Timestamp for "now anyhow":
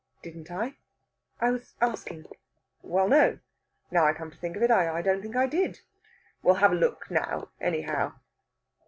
7.11-8.13